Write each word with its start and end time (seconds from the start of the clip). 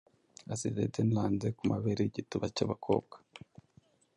Asize 0.53 0.81
Daneland 0.93 1.41
kumabere 1.57 1.99
yigituba 2.03 2.45
cyabakobwa 2.55 3.15